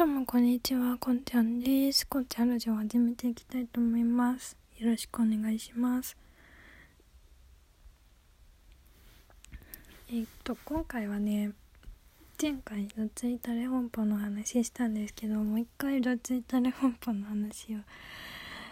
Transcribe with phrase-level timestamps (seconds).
[0.00, 2.06] どうもこんにちは、こんちゃんです。
[2.06, 4.56] こんちゃんラジオを始めていきたいと思います。
[4.78, 6.16] よろしくお願いします。
[10.10, 11.50] えっと、今回はね、
[12.40, 17.78] 前回どついたれ本舗の話したんですけど、もう一回どついたれ本舗の話を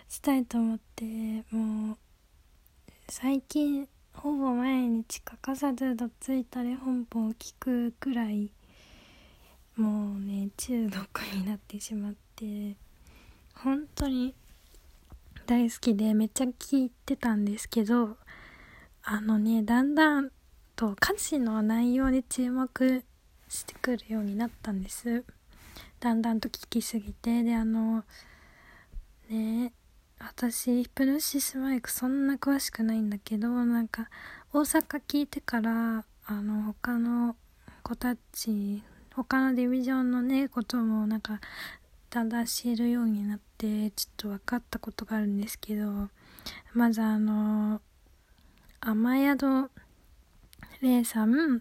[0.09, 1.05] したいと思って、
[1.51, 1.97] もう、
[3.11, 8.51] 最近、ほぼ毎日欠かさずどついたれ本舗を聞くくらい、
[9.79, 12.77] もうね中毒になってしまって
[13.55, 14.35] 本当に
[15.47, 16.53] 大好きでめっちゃ聴
[16.87, 18.17] いてたんですけど
[19.05, 20.31] あのねだんだん
[20.75, 23.05] と歌詞の内容に注目
[23.49, 25.25] してくるようになったんです。
[26.01, 28.05] だんだんと聴きすぎてであの
[29.31, 29.73] ね
[30.19, 34.11] 私ヒプノシスマイクそんな詳しくないんだけどなんか
[34.53, 37.37] 大阪聞いてからあの他の
[37.83, 38.83] 子たち
[39.25, 41.41] 他のディビジョンのねこともなんか
[42.09, 46.09] だんだん知るようになってちょっと分かったことがあるんですけど
[46.73, 47.81] まずあの
[48.81, 49.71] 雨宿
[50.83, 51.61] レイさん。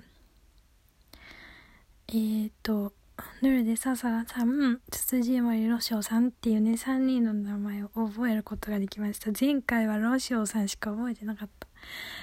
[2.09, 2.93] えっ、ー、と
[3.41, 9.31] ヌルデササラさん、ツツジマリロシオさんっていうね、3人の名前を覚えることができました。
[9.39, 11.67] 前回はロシオさんしか覚えてなかった。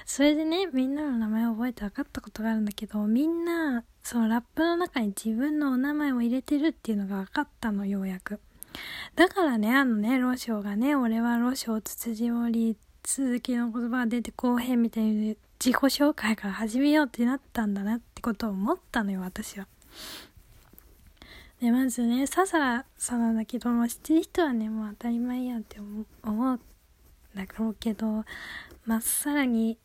[0.05, 8.39] それでね、みんなの名前を覚えて分かったことがあるんだけど、みんな、そのラップの中に自分のお名前を入れてるっていうのが分かったの、ようやく。
[9.15, 19.67] だからね、あのね、ロシオがね、俺はロシオ、ツツジモリ、続きの言葉が出て後編みたいに自己紹介から始めようってなったんだなってことを思ったのよ、私は。
[21.65, 26.59] で、まずね、ササラさんなんだけども、知ってる人はね、もう当たり前やんって思うん
[27.33, 28.23] だろうけど、
[28.85, 29.79] まっさらに、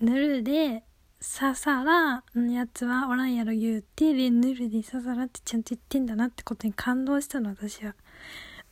[0.00, 0.82] ヌルで、
[1.20, 7.94] ササラのやつはおらんやろ言うて、で、ヌルでササラってちゃんと言ってんだなってことに感動したの、私は。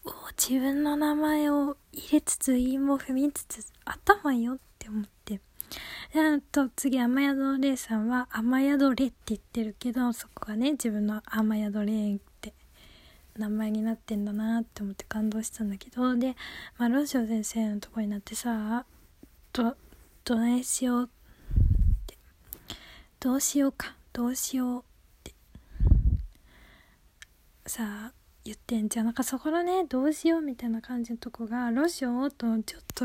[0.07, 5.43] お自分の名前を入れつつ、韻も踏みつつ、頭よって思って。
[6.15, 12.21] で、あと次、雨宿レイさんは、雨宿レって言ってるけど、そこがね、自分の雨宿レイ
[13.37, 16.17] 名前になってんだなって思って感動したんだけど。
[16.17, 16.37] で、
[16.79, 18.85] まあ、ロシオ先生のとこになってさ
[19.53, 19.77] ど
[20.25, 21.09] どないしようっ
[22.07, 22.17] て。
[23.21, 23.97] どうしようか。
[24.13, 24.83] どうしようっ
[25.25, 25.35] て。
[27.67, 28.13] さあ
[28.45, 29.07] 言ってんじゃん。
[29.07, 33.05] なんかそこのねどうしようみたいな感じのとこがロシオとちょっと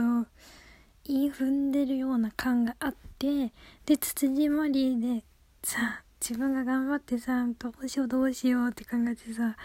[1.06, 3.52] 言い踏んでるような感があって。
[3.86, 5.24] で辻森まりで
[5.64, 9.56] さあ自分が頑張ってさどうしようどうしようって考えてさ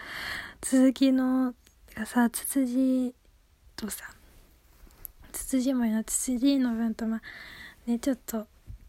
[0.61, 1.53] 続きの
[1.95, 3.13] がさツツジ
[3.75, 4.05] とさ
[5.31, 7.21] ツツジものツツジの分とまあ
[7.85, 8.47] ねちょっと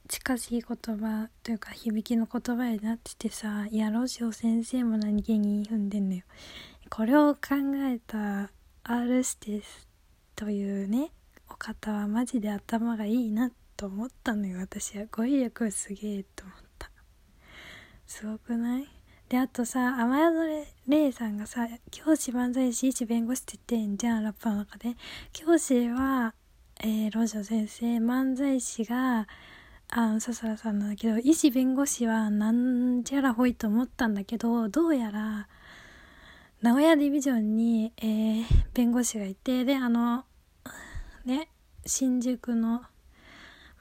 [0.09, 6.23] 近しい言葉というか響きの言葉になっててさいやロシオ先生も何気に踏んでんのよ
[6.89, 7.57] これを考
[7.91, 8.51] えた
[8.85, 9.89] R ステス
[10.37, 11.11] というね
[11.51, 16.66] お方はマジで頭がいいなと思ったのよ私は語彙力すげえと思って。
[18.07, 18.89] すごくない？
[19.29, 24.97] で、あとさ、雨宿レイさんがさ、教師漫才師、一弁護士って言ってんじゃん、ラッパーの中で。
[25.33, 26.35] 教師は、
[26.81, 29.27] えー、ロジョ先生、漫才師が、
[29.89, 35.49] あの、笹原さんなんだけど、医師弁護士はなんじゃらほいと思ったんだけど、どうやら、
[36.63, 38.45] 名古屋ディビジョンに、えー、
[38.75, 40.25] 弁護士がいて、で、あの、
[41.25, 41.49] ね、
[41.85, 42.83] 新宿の、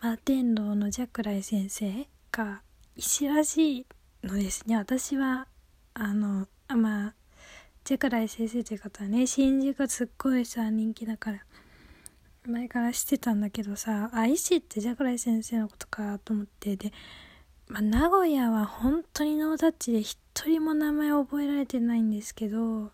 [0.01, 2.61] 摩天楼のジャクライ先生が
[2.95, 3.85] 医師らしい
[4.25, 4.77] のですね。
[4.77, 5.47] 私は
[5.93, 7.13] あのあまあ
[7.83, 11.39] ジェクライ先生という方はね新宿すっごいさ人気だから
[12.47, 16.91] 前から知ってたんだけどさあ石ってジャクライ先生のことかと思ってで、
[17.67, 22.91] まあ、名古屋は本当にノータッチで一人も名前覚えられてないんですけど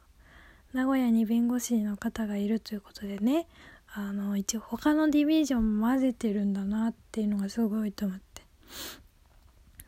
[0.73, 3.47] 名古屋に弁護士の方がいるということでね
[3.93, 8.41] あの一応他のディビジョンも混ぜてるんだなっていうのがすごいと思って。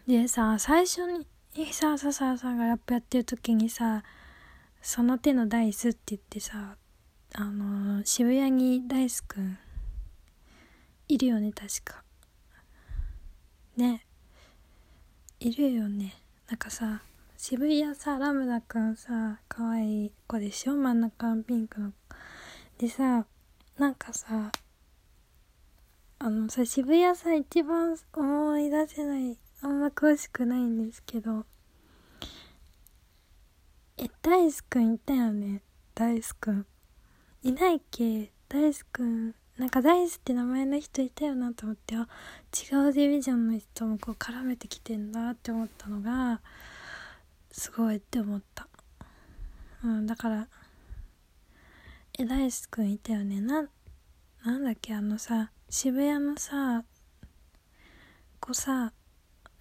[0.07, 1.25] でさ最初に
[1.71, 4.03] さささあさんがラップやってる時にさ
[4.81, 6.77] 「その手のダイス」って言ってさ
[7.35, 9.59] あのー、渋谷にダイスくん
[11.07, 12.03] いるよね確か。
[13.77, 14.05] ね。
[15.39, 16.15] いるよね。
[16.47, 17.03] なんかさ
[17.37, 20.75] 渋谷さラムダくんさ可愛い子でしょ？
[20.75, 21.93] 真ん中ピンクの。
[22.79, 23.27] でさ
[23.77, 24.51] なんかさ
[26.17, 31.45] あのさ渋谷さ一番思い出せないあんま詳しくないんですけど。
[33.97, 35.61] えダイスくんいたよね？
[35.95, 36.65] ダイスくん。
[37.43, 38.33] いないっけ？
[38.49, 39.33] ダイスくん。
[39.57, 41.95] なんかダイスって名前の人いたよなと思って。
[41.95, 46.41] あ違うディビジョンの人もこう絡めてきてんだって思ったのが
[47.49, 48.67] すごいって思った。
[49.85, 50.47] うんだから
[52.19, 53.39] え大輔くんいたよね？
[53.39, 53.65] な
[54.43, 54.93] なんだっけ？
[54.93, 56.83] あのさ渋谷のさ
[58.41, 58.91] こうさ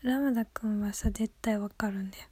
[0.02, 2.24] ラムダくんはさ絶対わかるんだよ。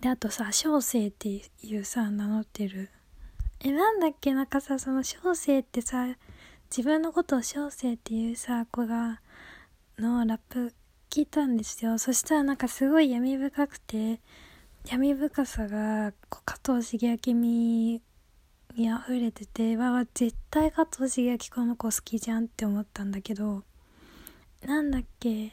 [0.00, 2.90] であとさ小生っていうさ名乗ってる。
[3.60, 4.34] えなんだっけ？
[4.34, 6.06] なんかさその小生ってさ
[6.70, 9.20] 自分のことを小生っていうさ子が
[9.98, 10.74] のラップ
[11.10, 11.98] 聞いたんですよ。
[11.98, 14.20] そしたらなんかすごい闇深くて
[14.86, 18.02] 闇深さが加藤茂明に
[18.76, 23.64] 溢れててわ絶対加藤茂明この子好きじゃんって思ったんだけど
[24.66, 25.52] なんだっけ？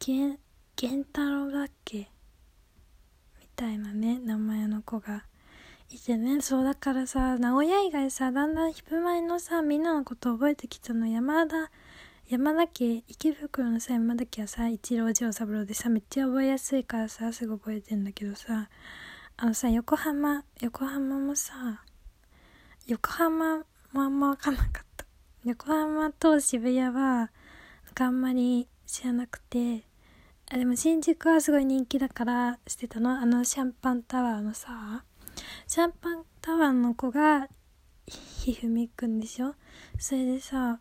[0.00, 0.38] げん
[0.80, 2.10] 源太郎だっけ？
[3.40, 5.24] みたいなね名前の子が。
[5.94, 11.70] いてねそうだからさ名古屋以外さだんだんヒプマイのさみんなのこと覚えてきたの山田
[12.26, 18.70] 山田家池袋のさ山田家はさ一郎次郎三郎でさめっちゃ覚えやすいからさすぐ覚えてんだけどさ
[19.36, 21.82] あのさ横浜横浜もさ
[22.86, 23.58] 横浜
[23.92, 25.04] もあんま分かんなかった。
[25.44, 27.30] 横浜と渋谷は
[28.00, 29.84] あんまり知らなくて。
[30.50, 33.18] あでも新宿はすごい人気だからしてたの？
[33.18, 35.02] あのシャンパンタワーのさ
[35.66, 37.48] シャンパンタワーの子が
[38.06, 39.54] ひふみくんでしょ？
[39.98, 40.80] それでさ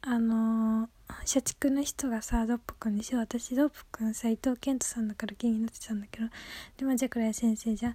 [0.00, 0.88] あのー、
[1.26, 3.18] 社畜の人がさドッポくんでしょ？
[3.18, 6.28] 私ドッポくんさ伊藤健人さんだから気になってたんだけど。
[6.78, 7.94] でもじゃくらい先生じゃ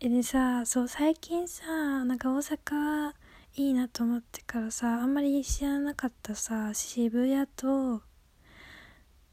[0.00, 1.64] えでさそう最近さ
[2.04, 3.12] なんか大阪
[3.54, 8.02] いいなと思ってからさあんまり知らなかったさ渋谷と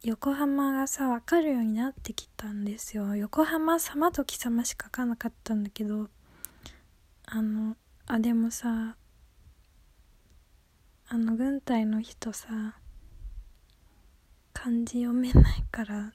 [0.03, 3.15] 横浜がさ分かるようになってきたんですよ。
[3.15, 6.09] 横浜様と貴様しか書かなかったんだけど
[7.25, 7.75] あの
[8.07, 8.95] あでもさ
[11.07, 12.77] あの軍隊の人さ
[14.53, 16.13] 漢字読めないから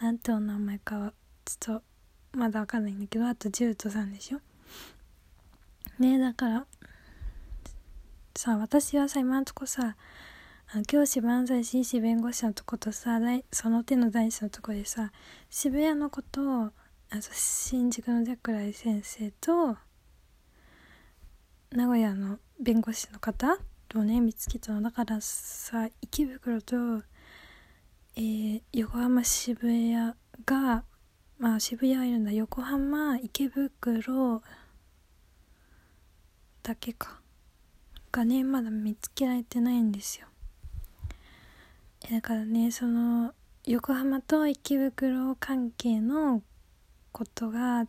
[0.00, 1.12] なんてお名前かは
[1.44, 1.82] ちょっと
[2.38, 4.40] まだわかんないんだけどあとジュートさんでしょ？
[5.98, 6.66] ねだから。
[8.36, 9.96] さ私はさ今んとこさ
[10.68, 13.18] あの教師万歳紳士弁護士のとことさ
[13.50, 15.10] その手の大師のとこでさ
[15.48, 16.70] 渋谷のことを
[17.10, 19.78] あ新宿の桜井先生と
[21.70, 23.58] 名古屋の弁護士の方
[23.88, 24.82] とね見つけたの。
[24.82, 26.76] だからさ池袋と、
[28.16, 29.94] えー、横浜渋谷
[30.44, 30.84] が
[31.38, 32.32] まあ渋谷はいるんだ。
[32.32, 34.42] 横浜池袋
[36.66, 37.20] だけか。
[38.10, 40.26] がねまだ見つけられてないんですよ。
[42.10, 43.32] だからねその
[43.64, 46.42] 横浜と池袋関係の
[47.12, 47.86] ことが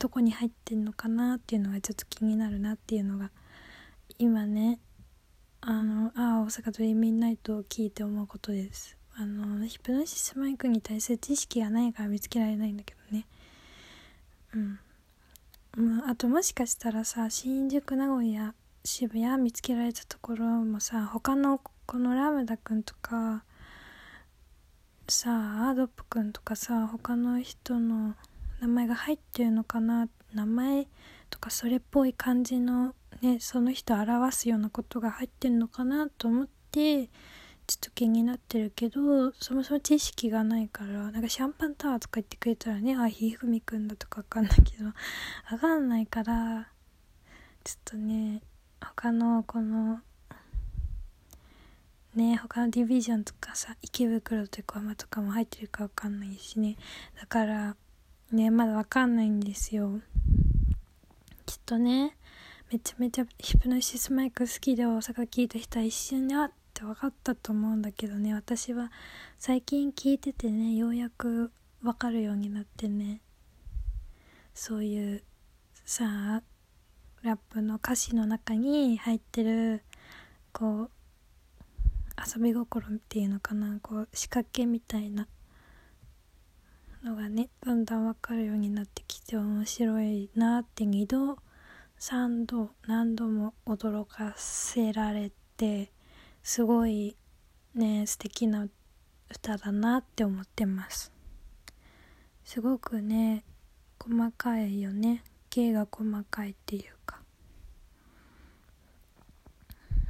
[0.00, 3.30] どこに入ってんのかなっていうのがちょっと気になるなっていうのが
[4.18, 4.80] 今ね
[5.60, 8.96] あのああ大阪ドリーミンナイトを聞いて思うことです。
[9.14, 13.26] あのヒプノシスマイクに対する知識がないから見つけられないんだけどね。
[14.54, 14.78] うん。
[15.76, 23.44] まあ、あともしかしたらさ新宿名古屋渋谷見つけられたところもさ他のこのラムダくんとか
[25.06, 28.14] さあドップくんとかさ他の人の
[28.60, 30.88] 名前が入ってるのかな名前
[31.28, 37.10] とかそれっぽい感じのねその人を表すようなことが入ってるのかなと思って
[37.66, 44.92] ちょっと気になってるけどそもそも知識がないからなんかシャンパンタワーとか言ってくれたらねあひふみくんだとかわかんないけどわ
[45.58, 46.68] かんないから
[47.64, 48.42] ちょっとね
[48.80, 50.00] 他のこの
[52.14, 56.76] ね他のディビジョンとかさ池袋と横浜とかも入ってるかわかんないしね。
[57.20, 57.76] だから
[58.30, 60.00] ねまだわかんないんですよ。
[61.44, 62.16] きっとね
[62.72, 68.34] めちゃめちゃヒプノシスマイク好きで大阪聞いた人は一瞬であっって分かったと思うんだけどね。
[68.34, 68.92] 私は
[69.38, 71.50] 最近聞いててねようやく
[71.82, 73.22] 分かるようになってね。
[74.52, 75.22] そういう
[75.86, 76.42] さ
[77.22, 79.82] ラップの歌詞の中に入ってる
[80.52, 80.90] こう
[82.36, 83.78] 遊び心っていうのかな。
[83.80, 85.26] こう仕掛けみたいな。
[87.02, 91.38] のがねだんだん分かるようになってきて面白いなって2度
[92.00, 95.95] 3度何度も驚かせられて。
[96.46, 97.16] すごい
[97.74, 98.68] ね素敵な
[99.28, 101.10] 歌だなって思ってます。
[102.44, 103.42] すごくね
[103.98, 105.24] 細かいよね。
[105.50, 107.18] 芸が細かいっていうか。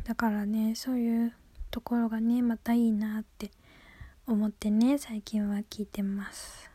[0.05, 1.33] だからねそういう
[1.71, 3.51] ところがねまたいいなって
[4.27, 6.71] 思ってね最近は聞いてます。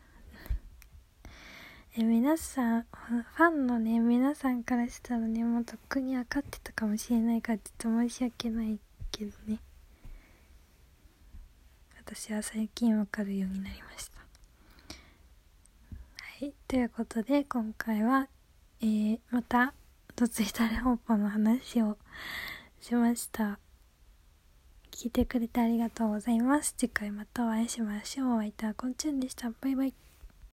[1.96, 8.80] え皆さんファンのね皆さんからしたらねもうとっくに分かってたかもしれないからちょっと申し訳ない。
[9.12, 9.58] けどね。
[12.04, 14.18] 私は最近分かるようになりました。
[14.18, 16.52] はい。
[16.66, 18.28] ということで今回は、
[18.80, 19.74] えー、また
[20.16, 21.96] どついたれ本舗の話を
[22.80, 23.58] しました。
[24.90, 26.74] 聞いてくれてありがとうございます。
[26.76, 28.34] 次回またお会いしましょう。
[28.34, 29.50] お相手はこんちゅんでした。
[29.60, 29.94] バイバイ。